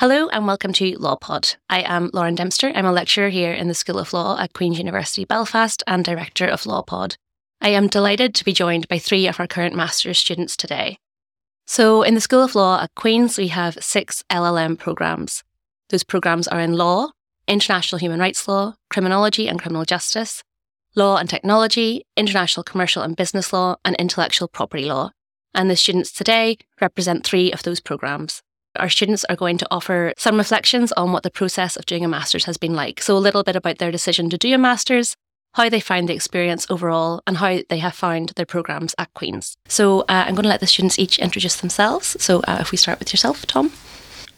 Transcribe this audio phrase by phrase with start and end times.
[0.00, 1.56] Hello and welcome to LawPod.
[1.68, 2.72] I am Lauren Dempster.
[2.74, 6.46] I'm a lecturer here in the School of Law at Queen's University Belfast and director
[6.46, 7.16] of LawPod.
[7.60, 10.96] I am delighted to be joined by three of our current master's students today.
[11.66, 15.44] So, in the School of Law at Queen's, we have six LLM programs.
[15.90, 17.10] Those programs are in law,
[17.46, 20.42] international human rights law, criminology and criminal justice,
[20.96, 25.10] law and technology, international commercial and business law, and intellectual property law.
[25.52, 28.40] And the students today represent three of those programs.
[28.76, 32.08] Our students are going to offer some reflections on what the process of doing a
[32.08, 33.02] master's has been like.
[33.02, 35.16] So, a little bit about their decision to do a master's,
[35.54, 39.56] how they found the experience overall, and how they have found their programs at Queen's.
[39.66, 42.16] So, uh, I'm going to let the students each introduce themselves.
[42.22, 43.72] So, uh, if we start with yourself, Tom.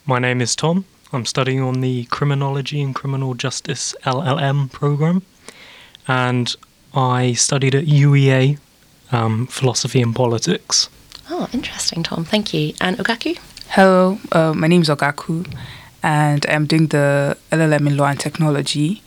[0.07, 0.87] My name is Tom.
[1.13, 5.21] I'm studying on the Criminology and Criminal Justice LLM program,
[6.09, 6.57] and
[6.95, 8.59] I studied at UEA
[9.13, 10.89] um, Philosophy and Politics.
[11.29, 12.25] Oh, interesting, Tom.
[12.25, 12.73] Thank you.
[12.81, 13.39] And Ogaku?
[13.77, 15.51] Hello, uh, my name is Ogaku,
[16.03, 19.03] and I'm doing the LLM in Law and Technology.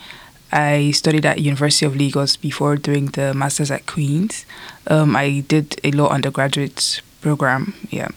[0.51, 4.43] I studied at University of Lagos before doing the masters at Queen's.
[4.87, 7.75] Um, I did a law undergraduate program.
[7.91, 8.07] Yeah.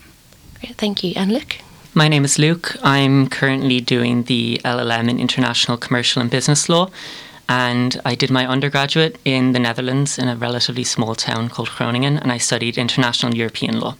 [0.58, 1.12] Great, thank you.
[1.16, 1.56] And Luc?
[1.92, 2.78] My name is Luc.
[2.82, 6.88] I'm currently doing the LLM in International Commercial and Business Law.
[7.46, 12.16] And I did my undergraduate in the Netherlands in a relatively small town called Groningen,
[12.16, 13.96] and I studied international European law.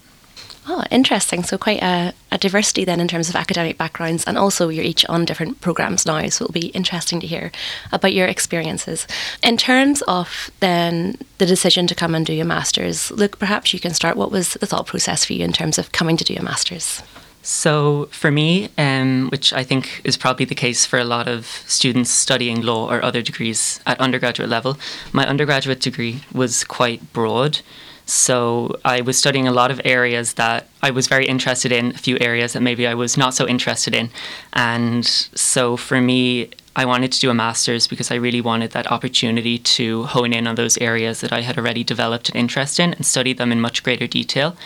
[0.71, 1.41] Oh, interesting.
[1.41, 5.03] So, quite a, a, diversity then in terms of academic backgrounds, and also you're each
[5.05, 6.29] on different programs now.
[6.29, 7.51] So, it'll be interesting to hear
[7.91, 9.07] about your experiences.
[9.41, 13.79] In terms of then the decision to come and do your master's, Luc, perhaps you
[13.79, 14.15] can start.
[14.15, 17.01] What was the thought process for you in terms of coming to do your master's?
[17.41, 21.47] So, for me, um, which I think is probably the case for a lot of
[21.65, 24.77] students studying law or other degrees at undergraduate level,
[25.13, 27.61] my undergraduate degree was quite broad.
[28.09, 31.97] So I was studying a lot of areas that I was very interested in, a
[31.97, 34.09] few areas that maybe I was not so interested in.
[34.53, 38.91] And so for me, I wanted to do a master's because I really wanted that
[38.91, 42.95] opportunity to hone in on those areas that I had already developed an interest in
[42.95, 44.57] and study them in much greater detail.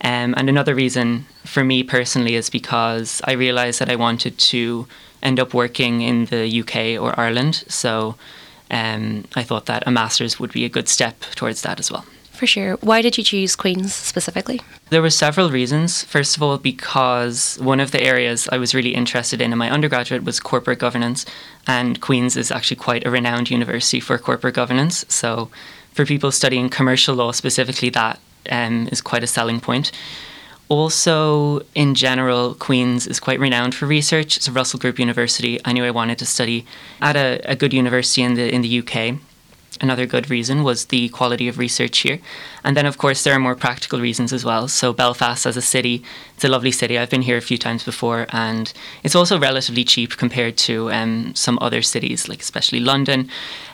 [0.00, 4.88] Um, and another reason for me personally is because I realized that I wanted to
[5.22, 7.62] end up working in the UK or Ireland.
[7.68, 8.16] So
[8.72, 12.04] um, I thought that a master's would be a good step towards that as well
[12.42, 12.74] for sure.
[12.80, 14.60] Why did you choose Queen's specifically?
[14.90, 16.02] There were several reasons.
[16.02, 19.70] First of all, because one of the areas I was really interested in in my
[19.70, 21.24] undergraduate was corporate governance,
[21.68, 25.04] and Queen's is actually quite a renowned university for corporate governance.
[25.06, 25.50] So,
[25.92, 28.18] for people studying commercial law specifically, that
[28.50, 29.92] um, is quite a selling point.
[30.68, 34.36] Also, in general, Queen's is quite renowned for research.
[34.36, 35.60] It's a Russell Group university.
[35.64, 36.66] I knew I wanted to study
[37.00, 39.20] at a, a good university in the in the UK
[39.82, 42.20] Another good reason was the quality of research here.
[42.62, 44.68] And then, of course, there are more practical reasons as well.
[44.68, 46.04] So, Belfast as a city,
[46.34, 46.96] it's a lovely city.
[46.96, 48.72] I've been here a few times before, and
[49.02, 53.28] it's also relatively cheap compared to um, some other cities, like especially London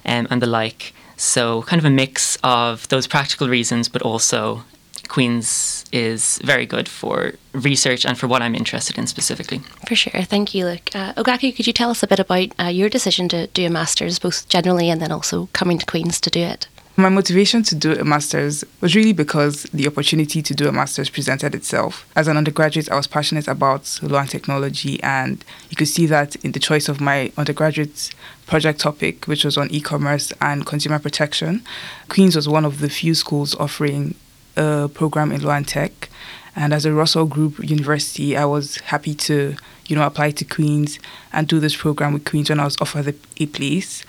[0.07, 0.95] um, and the like.
[1.19, 4.65] So, kind of a mix of those practical reasons, but also
[5.09, 9.61] Queen's is very good for research and for what I'm interested in specifically.
[9.87, 10.23] For sure.
[10.23, 10.95] Thank you, Luc.
[10.95, 13.71] Uh, Ogaku, could you tell us a bit about uh, your decision to do a
[13.71, 16.69] master's, both generally and then also coming to Queen's to do it?
[16.97, 21.09] My motivation to do a master's was really because the opportunity to do a master's
[21.09, 22.05] presented itself.
[22.17, 26.35] As an undergraduate, I was passionate about law and technology, and you could see that
[26.45, 28.11] in the choice of my undergraduate
[28.49, 31.63] project topic, which was on e commerce and consumer protection.
[32.09, 34.17] Queen's was one of the few schools offering
[34.59, 36.09] a program in law and tech.
[36.57, 39.55] And as a Russell Group University, I was happy to,
[39.87, 40.99] you know, apply to Queen's
[41.33, 44.05] and do this program with Queen's when I was offered a place.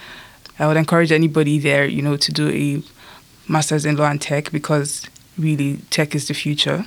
[0.57, 4.51] I would encourage anybody there, you know, to do a master's in law and tech
[4.51, 5.06] because
[5.38, 6.86] really tech is the future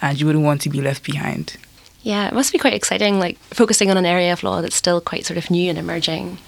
[0.00, 1.56] and you wouldn't want to be left behind.
[2.02, 5.00] Yeah, it must be quite exciting, like focusing on an area of law that's still
[5.00, 6.38] quite sort of new and emerging.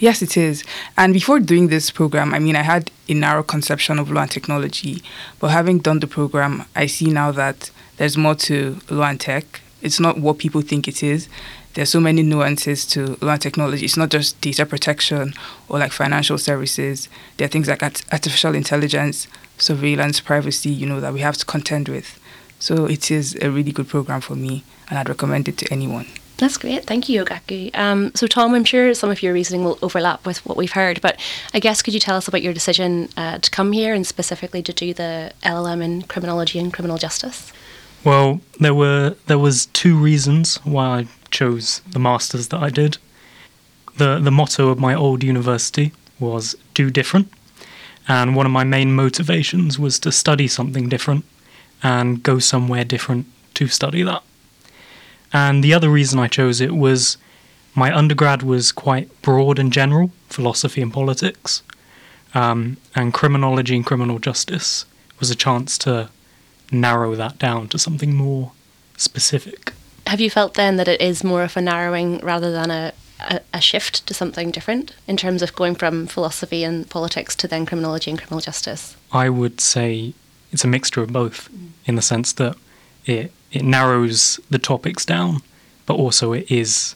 [0.00, 0.62] Yes, it is.
[0.96, 4.30] And before doing this program, I mean, I had a narrow conception of law and
[4.30, 5.02] technology,
[5.40, 9.60] but having done the program, I see now that there's more to law and tech.
[9.82, 11.28] It's not what people think it is.
[11.74, 13.84] There's so many nuances to law and technology.
[13.84, 15.34] It's not just data protection
[15.68, 17.08] or like financial services.
[17.36, 19.26] There are things like artificial intelligence,
[19.58, 22.20] surveillance, privacy, you know, that we have to contend with.
[22.60, 26.06] So it is a really good program for me, and I'd recommend it to anyone.
[26.38, 26.84] That's great.
[26.84, 27.76] Thank you, Ogaku.
[27.76, 31.00] Um, so, Tom, I'm sure some of your reasoning will overlap with what we've heard,
[31.00, 31.18] but
[31.52, 34.62] I guess could you tell us about your decision uh, to come here and specifically
[34.62, 37.52] to do the LLM in criminology and criminal justice?
[38.04, 42.98] Well, there were there was two reasons why I chose the masters that I did.
[43.96, 45.90] The the motto of my old university
[46.20, 47.32] was do different,
[48.06, 51.24] and one of my main motivations was to study something different
[51.82, 54.22] and go somewhere different to study that.
[55.32, 57.16] And the other reason I chose it was
[57.74, 61.62] my undergrad was quite broad and general, philosophy and politics,
[62.34, 64.84] um, and criminology and criminal justice
[65.20, 66.10] was a chance to
[66.70, 68.52] narrow that down to something more
[68.96, 69.72] specific.
[70.06, 73.40] Have you felt then that it is more of a narrowing rather than a, a,
[73.54, 77.66] a shift to something different in terms of going from philosophy and politics to then
[77.66, 78.96] criminology and criminal justice?
[79.12, 80.14] I would say
[80.52, 81.48] it's a mixture of both
[81.86, 82.56] in the sense that
[83.04, 85.42] it it narrows the topics down,
[85.86, 86.94] but also it is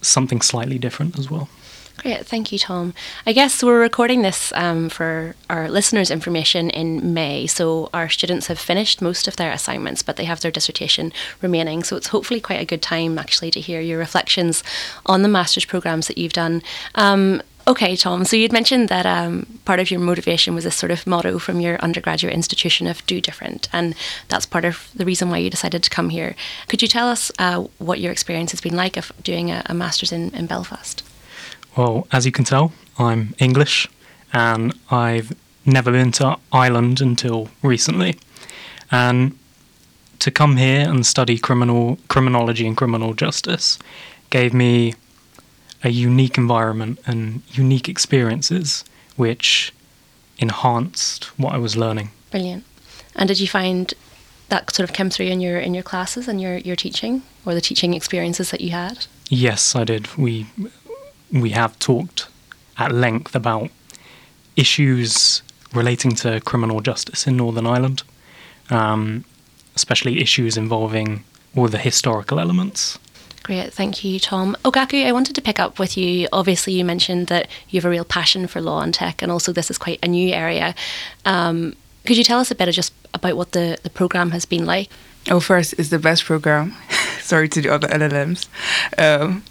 [0.00, 1.48] something slightly different as well.
[1.96, 2.92] Great, thank you, Tom.
[3.24, 8.48] I guess we're recording this um, for our listeners' information in May, so our students
[8.48, 11.84] have finished most of their assignments, but they have their dissertation remaining.
[11.84, 14.64] So it's hopefully quite a good time actually to hear your reflections
[15.06, 16.62] on the master's programs that you've done.
[16.96, 18.26] Um, Okay, Tom.
[18.26, 21.60] So you'd mentioned that um, part of your motivation was this sort of motto from
[21.60, 23.94] your undergraduate institution of do different, and
[24.28, 26.36] that's part of the reason why you decided to come here.
[26.68, 29.72] Could you tell us uh, what your experience has been like of doing a, a
[29.74, 31.02] master's in, in Belfast?
[31.74, 33.88] Well, as you can tell, I'm English,
[34.32, 35.34] and I've
[35.64, 38.18] never been to Ireland until recently.
[38.90, 39.38] And
[40.18, 43.78] to come here and study criminal criminology and criminal justice
[44.30, 44.94] gave me
[45.84, 48.84] a unique environment and unique experiences
[49.16, 49.72] which
[50.38, 52.10] enhanced what I was learning.
[52.30, 52.64] Brilliant.
[53.14, 53.94] And did you find
[54.48, 57.54] that sort of came through in your in your classes and your, your teaching or
[57.54, 59.06] the teaching experiences that you had?
[59.28, 60.16] Yes, I did.
[60.16, 60.46] We
[61.30, 62.28] we have talked
[62.78, 63.70] at length about
[64.56, 65.42] issues
[65.72, 68.02] relating to criminal justice in Northern Ireland,
[68.70, 69.24] um,
[69.76, 71.24] especially issues involving
[71.56, 72.98] all the historical elements
[73.44, 74.56] Great, thank you, Tom.
[74.64, 76.26] Ogaku, I wanted to pick up with you.
[76.32, 79.52] Obviously, you mentioned that you have a real passion for law and tech, and also
[79.52, 80.74] this is quite a new area.
[81.26, 81.76] Um,
[82.06, 84.88] could you tell us a bit just about what the, the program has been like?
[85.30, 86.74] Oh, first, it's the best program.
[87.20, 88.48] Sorry to the other LLMs.
[88.96, 89.44] Um,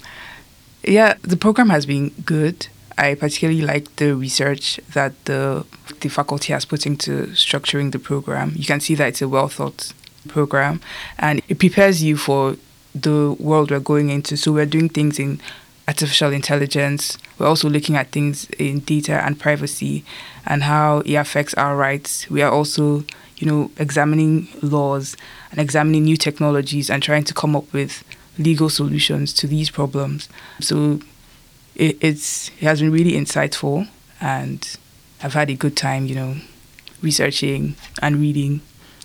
[0.82, 2.66] yeah, the program has been good.
[2.98, 5.66] I particularly like the research that the
[6.00, 8.54] the faculty has put into structuring the program.
[8.56, 9.94] You can see that it's a well thought
[10.28, 10.82] program,
[11.20, 12.58] and it prepares you for
[12.94, 14.38] the world we're going into.
[14.38, 15.40] So we're doing things in
[15.88, 17.18] artificial intelligence.
[17.38, 20.04] We're also looking at things in data and privacy
[20.46, 22.30] and how it affects our rights.
[22.30, 23.04] We are also,
[23.38, 25.18] you know, examining laws
[25.52, 28.04] and examining new technologies and trying to come up with
[28.38, 30.30] legal solutions to these problems.
[30.60, 31.00] So
[31.76, 33.88] it, it's it has been really insightful
[34.22, 34.78] and
[35.22, 36.36] I've had a good time, you know,
[37.02, 38.62] researching and reading.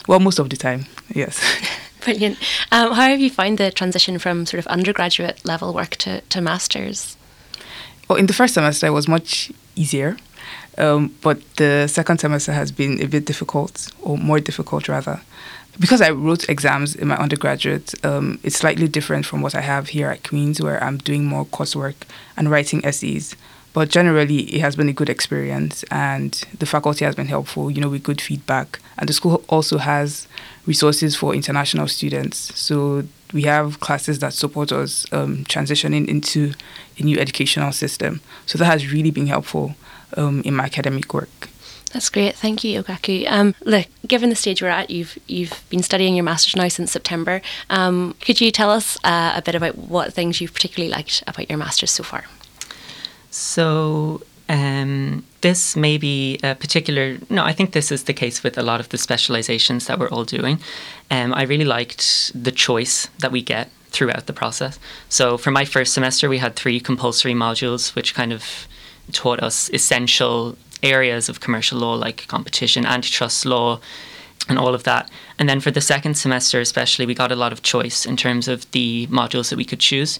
[0.06, 1.40] Well, most of the time, yes.
[2.08, 2.38] Brilliant.
[2.72, 6.40] Um, how have you found the transition from sort of undergraduate level work to, to
[6.40, 7.18] masters?
[8.08, 10.16] Well, in the first semester, it was much easier.
[10.78, 15.20] Um, but the second semester has been a bit difficult, or more difficult rather.
[15.78, 19.88] Because I wrote exams in my undergraduate, um, it's slightly different from what I have
[19.88, 21.96] here at Queen's, where I'm doing more coursework
[22.38, 23.36] and writing essays.
[23.78, 27.80] But generally, it has been a good experience, and the faculty has been helpful, you
[27.80, 28.80] know, with good feedback.
[28.98, 30.26] And the school also has
[30.66, 32.52] resources for international students.
[32.58, 36.54] So we have classes that support us um, transitioning into
[36.98, 38.20] a new educational system.
[38.46, 39.76] So that has really been helpful
[40.16, 41.48] um, in my academic work.
[41.92, 42.34] That's great.
[42.34, 43.30] Thank you, Ogaku.
[43.30, 46.90] Um, look, given the stage we're at, you've you've been studying your masters now since
[46.90, 47.42] September.
[47.70, 51.48] Um, could you tell us uh, a bit about what things you've particularly liked about
[51.48, 52.24] your masters so far?
[53.30, 57.18] So um, this may be a particular.
[57.28, 60.08] No, I think this is the case with a lot of the specializations that we're
[60.08, 60.58] all doing.
[61.10, 64.78] Um, I really liked the choice that we get throughout the process.
[65.08, 68.66] So for my first semester, we had three compulsory modules, which kind of
[69.12, 73.80] taught us essential areas of commercial law like competition, antitrust law,
[74.48, 75.10] and all of that.
[75.38, 78.48] And then for the second semester, especially, we got a lot of choice in terms
[78.48, 80.18] of the modules that we could choose.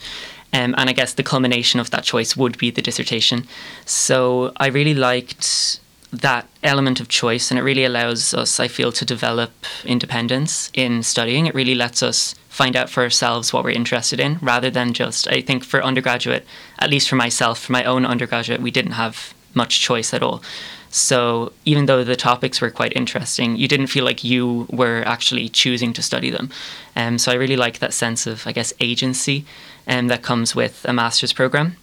[0.52, 3.47] Um, and I guess the culmination of that choice would be the dissertation.
[3.85, 5.80] So I really liked
[6.11, 9.52] that element of choice, and it really allows us, I feel, to develop
[9.85, 11.47] independence in studying.
[11.47, 15.28] It really lets us find out for ourselves what we're interested in rather than just,
[15.28, 16.47] I think, for undergraduate,
[16.78, 20.42] at least for myself, for my own undergraduate, we didn't have much choice at all.
[20.90, 25.49] So even though the topics were quite interesting, you didn't feel like you were actually
[25.49, 26.50] choosing to study them.
[26.97, 29.45] Um, so I really like that sense of, I guess, agency
[29.87, 31.76] um, that comes with a master's program.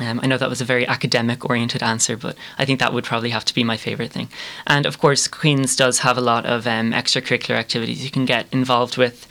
[0.00, 3.04] Um, I know that was a very academic oriented answer, but I think that would
[3.04, 4.28] probably have to be my favourite thing.
[4.66, 8.46] And of course, Queen's does have a lot of um, extracurricular activities you can get
[8.52, 9.26] involved with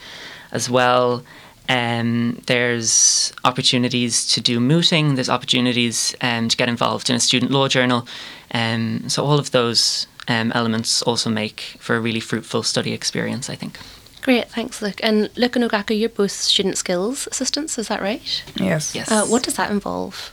[0.52, 1.24] as well.
[1.68, 7.50] Um, there's opportunities to do mooting, there's opportunities um, to get involved in a student
[7.50, 8.06] law journal.
[8.52, 13.48] Um, so, all of those um, elements also make for a really fruitful study experience,
[13.48, 13.78] I think.
[14.22, 15.00] Great, thanks, Luc.
[15.02, 18.44] And Luc and Ogaku, you're both student skills assistants, is that right?
[18.54, 18.94] Yes.
[18.94, 19.10] Yes.
[19.10, 20.32] Uh, what does that involve?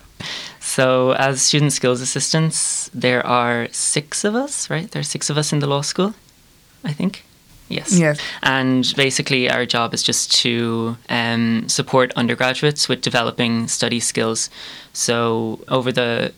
[0.60, 4.90] So, as student skills assistants, there are six of us, right?
[4.92, 6.14] There are six of us in the law school,
[6.84, 7.24] I think.
[7.70, 7.98] Yes.
[7.98, 8.20] Yes.
[8.42, 14.50] And basically, our job is just to um, support undergraduates with developing study skills.
[14.92, 16.34] So, over the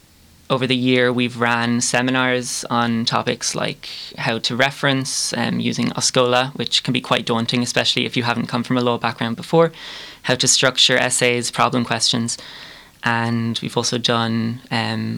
[0.49, 6.53] over the year, we've ran seminars on topics like how to reference um, using Oscola,
[6.55, 9.71] which can be quite daunting, especially if you haven't come from a law background before,
[10.23, 12.37] how to structure essays, problem questions.
[13.03, 14.59] And we've also done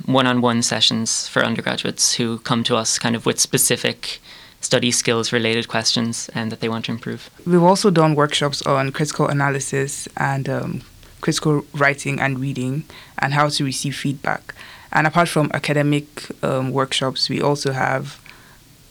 [0.05, 4.21] one on one sessions for undergraduates who come to us kind of with specific
[4.63, 7.29] study skills related questions and that they want to improve.
[7.45, 10.81] We've also done workshops on critical analysis and um,
[11.21, 12.83] critical writing and reading
[13.19, 14.55] and how to receive feedback.
[14.91, 16.05] And apart from academic
[16.43, 18.21] um, workshops, we also have,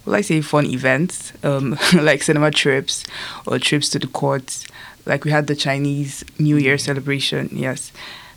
[0.05, 3.05] well, I say, fun events um, like cinema trips
[3.47, 4.67] or trips to the courts.
[5.07, 7.93] Like we had the Chinese New Year celebration, yes.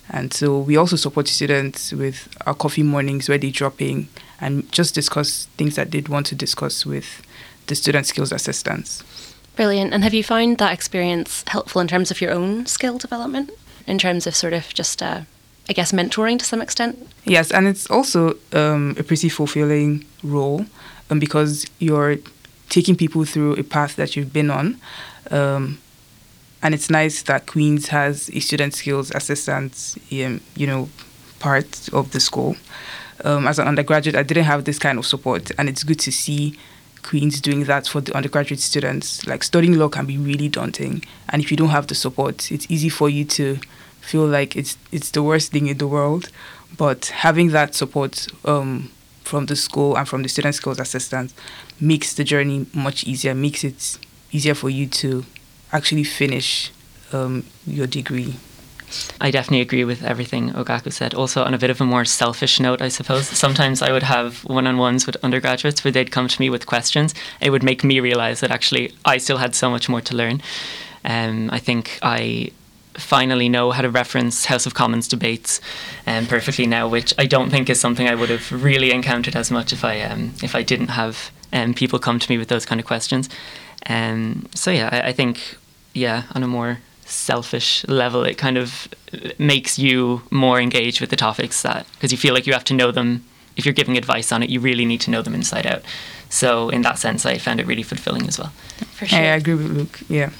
[0.08, 4.08] And so we also support students with our coffee mornings where they drop in
[4.40, 7.25] and just discuss things that they'd want to discuss with
[7.66, 9.02] the student skills assistants.
[9.56, 9.94] Brilliant.
[9.94, 13.50] And have you found that experience helpful in terms of your own skill development?
[13.86, 15.22] In terms of sort of just uh,
[15.68, 17.08] I guess, mentoring to some extent.
[17.24, 20.64] Yes, and it's also um, a pretty fulfilling role
[21.10, 22.16] um, because you're
[22.68, 24.80] taking people through a path that you've been on.
[25.30, 25.78] Um,
[26.62, 30.88] and it's nice that Queen's has a student skills assistant, um, you know,
[31.40, 32.56] part of the school.
[33.24, 36.12] Um, as an undergraduate, I didn't have this kind of support, and it's good to
[36.12, 36.58] see
[37.06, 39.24] Queen's doing that for the undergraduate students.
[39.28, 42.66] Like studying law can be really daunting, and if you don't have the support, it's
[42.68, 43.58] easy for you to
[44.00, 46.30] feel like it's it's the worst thing in the world.
[46.76, 48.90] But having that support um,
[49.22, 51.32] from the school and from the student skills assistant
[51.80, 53.34] makes the journey much easier.
[53.36, 53.98] Makes it
[54.32, 55.24] easier for you to
[55.72, 56.72] actually finish
[57.12, 58.34] um, your degree.
[59.20, 61.14] I definitely agree with everything Ogaku said.
[61.14, 64.44] Also, on a bit of a more selfish note, I suppose, sometimes I would have
[64.44, 67.14] one on ones with undergraduates where they'd come to me with questions.
[67.40, 70.40] It would make me realize that actually I still had so much more to learn.
[71.04, 72.50] Um, I think I
[72.94, 75.60] finally know how to reference House of Commons debates
[76.06, 79.50] um, perfectly now, which I don't think is something I would have really encountered as
[79.50, 82.66] much if I um, if I didn't have um, people come to me with those
[82.66, 83.28] kind of questions.
[83.86, 85.56] Um, so yeah, I, I think
[85.92, 88.88] yeah, on a more selfish level, it kind of
[89.38, 92.74] makes you more engaged with the topics that because you feel like you have to
[92.74, 93.24] know them.
[93.56, 95.82] If you're giving advice on it, you really need to know them inside out.
[96.28, 98.52] So in that sense, I found it really fulfilling as well.
[98.94, 99.18] For sure.
[99.18, 100.00] I agree with Luc.
[100.08, 100.30] Yeah.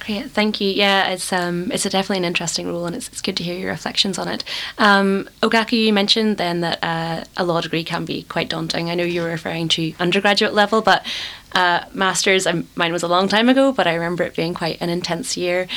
[0.00, 0.70] Great, thank you.
[0.70, 3.58] Yeah, it's um, it's a definitely an interesting role, and it's, it's good to hear
[3.58, 4.42] your reflections on it.
[4.78, 8.88] Um, Ogaku, you mentioned then that uh, a law degree can be quite daunting.
[8.88, 11.04] I know you were referring to undergraduate level, but
[11.52, 14.80] uh, masters, um, mine was a long time ago, but I remember it being quite
[14.80, 15.68] an intense year.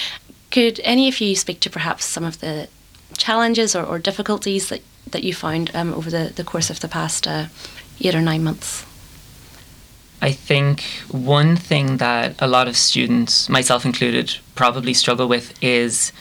[0.51, 2.67] Could any of you speak to perhaps some of the
[3.17, 6.87] challenges or, or difficulties that, that you found um, over the, the course of the
[6.87, 7.45] past uh,
[8.01, 8.85] eight or nine months?
[10.21, 16.11] I think one thing that a lot of students, myself included, probably struggle with is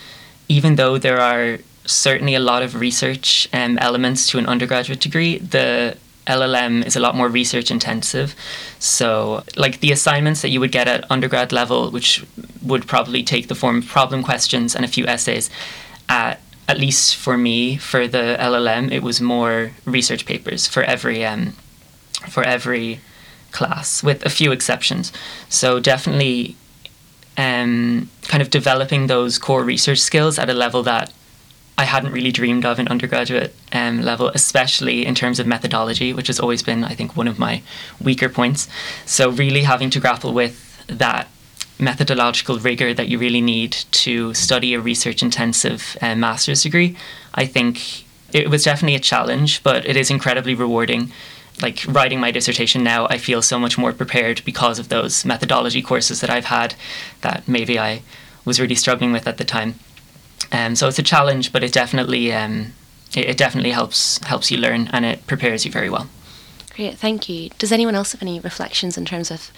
[0.48, 5.38] even though there are certainly a lot of research um, elements to an undergraduate degree,
[5.38, 5.96] the
[6.26, 8.34] LLM is a lot more research intensive.
[8.78, 12.24] So, like the assignments that you would get at undergrad level, which
[12.62, 15.50] would probably take the form of problem questions and a few essays,
[16.08, 21.24] at at least for me, for the LLM, it was more research papers for every
[21.24, 21.52] um,
[22.28, 23.00] for every
[23.50, 25.12] class, with a few exceptions.
[25.48, 26.56] So definitely,
[27.36, 31.12] um, kind of developing those core research skills at a level that
[31.80, 36.26] I hadn't really dreamed of in undergraduate um, level, especially in terms of methodology, which
[36.26, 37.62] has always been, I think, one of my
[37.98, 38.68] weaker points.
[39.06, 40.54] So really having to grapple with
[40.88, 41.28] that
[41.78, 43.72] methodological rigor that you really need
[44.04, 46.98] to study a research intensive uh, master's degree,
[47.34, 51.10] I think it was definitely a challenge, but it is incredibly rewarding
[51.62, 55.82] like writing my dissertation now, I feel so much more prepared because of those methodology
[55.82, 56.74] courses that I've had
[57.20, 58.00] that maybe I
[58.46, 59.74] was really struggling with at the time.
[60.52, 62.72] Um, so it's a challenge, but it definitely um,
[63.14, 66.08] it, it, definitely helps helps you learn and it prepares you very well.
[66.74, 67.50] Great, thank you.
[67.58, 69.50] Does anyone else have any reflections in terms of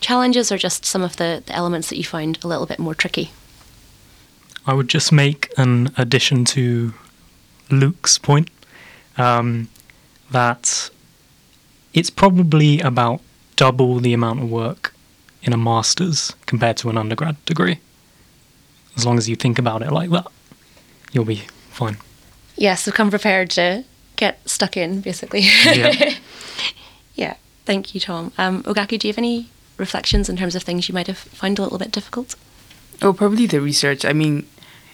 [0.00, 2.94] challenges or just some of the, the elements that you find a little bit more
[2.94, 3.30] tricky?
[4.66, 6.94] I would just make an addition to
[7.70, 8.50] Luc's point
[9.16, 9.68] um,
[10.30, 10.90] that
[11.94, 13.20] it's probably about
[13.56, 14.94] double the amount of work
[15.42, 17.78] in a master's compared to an undergrad degree.
[18.96, 20.26] As long as you think about it like that,
[21.12, 21.96] you'll be fine.
[22.56, 23.84] Yes, so come prepared to
[24.16, 25.40] get stuck in, basically.
[25.64, 26.14] Yeah.
[27.14, 28.32] yeah, thank you, Tom.
[28.36, 31.58] Um, Ogaku, do you have any reflections in terms of things you might have found
[31.58, 32.36] a little bit difficult?
[33.02, 34.04] Oh, probably the research.
[34.04, 34.46] I mean,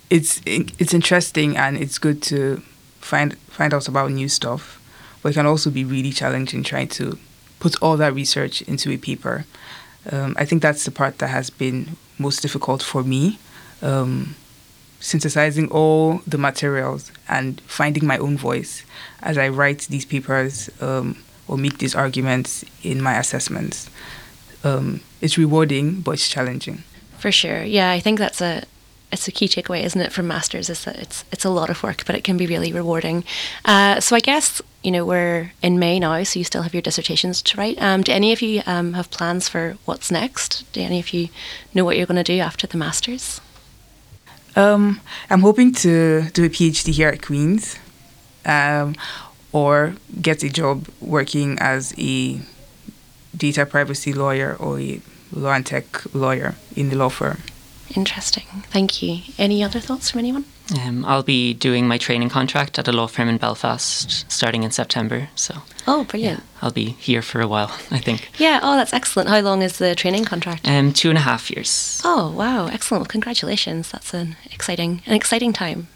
[0.09, 2.63] it's it's interesting and it's good to
[3.01, 4.81] find find out about new stuff,
[5.23, 7.19] but it can also be really challenging trying to
[7.59, 9.45] put all that research into a paper.
[10.11, 13.39] Um, I think that's the part that has been most difficult for me.
[13.83, 14.37] Um,
[15.01, 18.85] synthesizing all the materials and finding my own voice
[19.23, 23.89] as I write these papers um, or make these arguments in my assessments.
[24.65, 26.83] Um, it's rewarding, but it's challenging.
[27.19, 27.91] For sure, yeah.
[27.91, 28.65] I think that's a
[29.13, 30.69] it's a key takeaway, isn't it, from masters?
[30.69, 33.25] Is that it's it's a lot of work, but it can be really rewarding.
[33.65, 36.83] Uh, so I guess you know we're in May now, so you still have your
[36.83, 37.81] dissertations to write.
[37.81, 40.71] Um, do any of you um, have plans for what's next?
[40.73, 41.29] Do any of you
[41.75, 43.41] know what you're going to do after the masters?
[44.57, 47.79] Um, I'm hoping to do a PhD here at Queen's,
[48.47, 48.95] um,
[49.53, 52.41] or get a job working as a
[53.37, 55.01] data privacy lawyer or a
[55.33, 57.43] law and tech lawyer in the law firm.
[57.95, 58.47] Interesting.
[58.71, 59.21] Thank you.
[59.39, 60.45] Any other thoughts from anyone?
[60.83, 64.71] Um, I'll be doing my training contract at a law firm in Belfast starting in
[64.73, 65.29] September.
[65.37, 65.55] So
[65.87, 66.43] Oh, brilliant.
[66.61, 68.31] I'll be here for a while, I think.
[68.39, 68.59] Yeah.
[68.63, 69.29] Oh, that's excellent.
[69.29, 70.67] How long is the training contract?
[70.67, 72.01] Um, two and a half years.
[72.05, 72.67] Oh, wow.
[72.67, 73.03] Excellent.
[73.03, 73.93] Well, congratulations.
[73.93, 75.87] That's an exciting, an exciting time.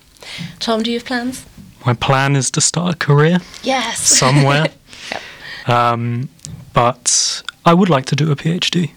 [0.61, 1.45] Tom, do you have plans?
[1.85, 3.99] My plan is to start a career Yes.
[4.01, 4.67] somewhere.
[5.67, 6.29] um,
[6.73, 8.91] but I would like to do a PhD.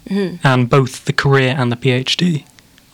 [0.44, 2.46] And both the career and the PhD,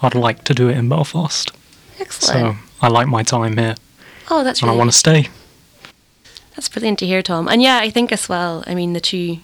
[0.02, 1.52] I'd like to do it in Belfast.
[2.00, 2.56] Excellent.
[2.58, 3.76] So I like my time here
[4.30, 5.30] oh, that's and I want to stay.
[6.56, 7.48] That's brilliant to hear, Tom.
[7.48, 9.40] And yeah, I think as well, I mean, the two,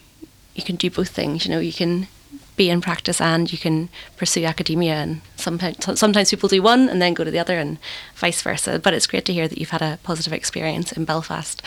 [0.54, 1.45] you can do both things.
[1.45, 2.08] You know, you can
[2.56, 4.94] be in practice and you can pursue academia.
[4.94, 7.78] And sometimes, sometimes people do one and then go to the other and
[8.15, 8.80] vice versa.
[8.80, 11.62] But it's great to hear that you've had a positive experience in Belfast.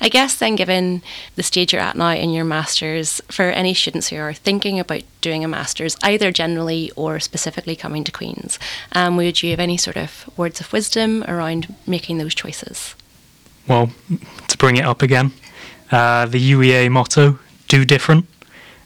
[0.00, 1.02] I guess then, given
[1.36, 5.02] the stage you're at now in your master's, for any students who are thinking about
[5.20, 8.58] doing a master's, either generally or specifically coming to Queen's,
[8.92, 12.94] um, would you have any sort of words of wisdom around making those choices?
[13.66, 13.90] Well,
[14.48, 15.32] to bring it up again,
[15.90, 18.26] uh, the UEA motto, do different.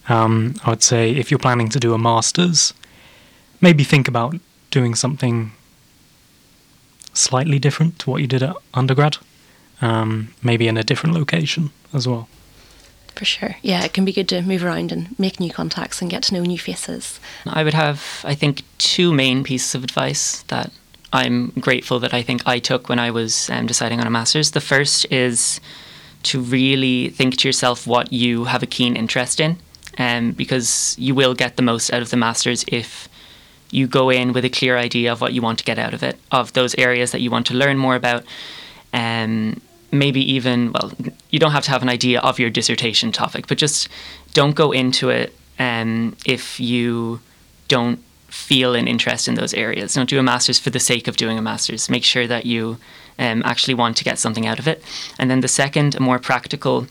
[0.09, 2.73] Um, I would say if you're planning to do a master's,
[3.61, 4.37] maybe think about
[4.71, 5.53] doing something
[7.13, 9.19] slightly different to what you did at undergrad,
[9.81, 12.29] um, maybe in a different location as well.
[13.15, 13.57] For sure.
[13.63, 16.35] Yeah, it can be good to move around and make new contacts and get to
[16.35, 17.19] know new faces.
[17.45, 20.71] I would have, I think, two main pieces of advice that
[21.13, 24.53] I'm grateful that I think I took when I was um, deciding on a master's.
[24.53, 25.61] The first is
[26.25, 29.59] to really think to yourself what you have a keen interest in,
[29.99, 33.09] um, because you will get the most out of the master's if
[33.71, 36.03] you go in with a clear idea of what you want to get out of
[36.03, 38.25] it, of those areas that you want to learn more about.
[38.93, 40.93] Um, maybe even, well,
[41.31, 43.89] you don't have to have an idea of your dissertation topic, but just
[44.33, 47.21] don't go into it um, if you
[47.69, 49.95] don't feel an interest in those areas.
[49.95, 51.91] Don't do a master's for the sake of doing a master's.
[51.91, 52.79] Make sure that you
[53.19, 54.83] um, actually want to get something out of it.
[55.19, 56.87] And then the second, a more practical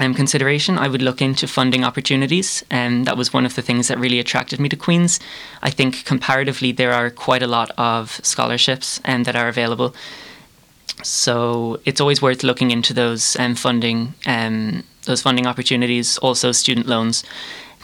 [0.00, 2.64] um, consideration, I would look into funding opportunities.
[2.70, 5.20] And that was one of the things that really attracted me to Queen's.
[5.62, 9.94] I think comparatively, there are quite a lot of scholarships um, that are available.
[11.02, 16.18] So it's always worth looking into those um, funding, um, those funding opportunities.
[16.18, 17.24] Also, student loans.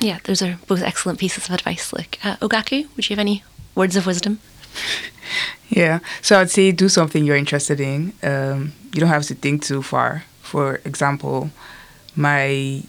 [0.00, 1.92] Yeah, those are both excellent pieces of advice.
[1.92, 3.42] Like uh, Ogaku, would you have any
[3.74, 4.40] words of wisdom?
[5.70, 5.98] Yeah.
[6.22, 8.14] So I'd say do something you're interested in.
[8.22, 10.24] Um, you don't have to think too far.
[10.40, 11.50] For example,
[12.18, 12.82] my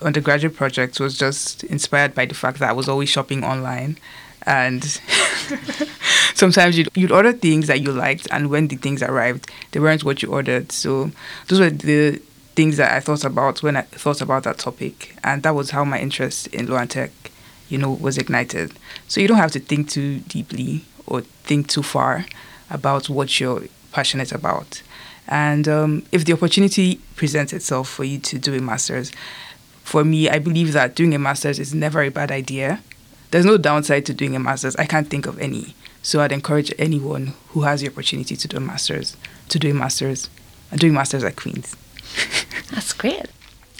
[0.00, 3.98] undergraduate project was just inspired by the fact that I was always shopping online.
[4.46, 4.84] And
[6.34, 10.04] sometimes you'd, you'd order things that you liked, and when the things arrived, they weren't
[10.04, 10.70] what you ordered.
[10.70, 11.10] So
[11.48, 12.22] those were the
[12.54, 15.16] things that I thought about when I thought about that topic.
[15.24, 17.10] And that was how my interest in law and tech,
[17.68, 18.72] you know, was ignited.
[19.08, 22.24] So you don't have to think too deeply or think too far
[22.70, 24.82] about what you're passionate about.
[25.28, 29.12] And um, if the opportunity presents itself for you to do a master's,
[29.82, 32.82] for me, I believe that doing a master's is never a bad idea.
[33.30, 34.76] There's no downside to doing a master's.
[34.76, 35.74] I can't think of any.
[36.02, 39.16] So I'd encourage anyone who has the opportunity to do a master's
[39.48, 40.28] to do a master's
[40.70, 41.76] and doing master's at Queen's.
[42.70, 43.26] That's great.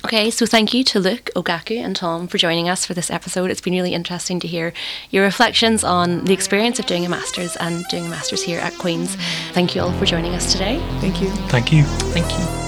[0.04, 3.50] Okay, so thank you to Luc, Ogaku, and Tom for joining us for this episode.
[3.50, 4.72] It's been really interesting to hear
[5.10, 8.72] your reflections on the experience of doing a master's and doing a master's here at
[8.74, 9.16] Queen's.
[9.52, 10.78] Thank you all for joining us today.
[11.00, 11.28] Thank you.
[11.48, 11.82] Thank you.
[11.82, 12.65] Thank you.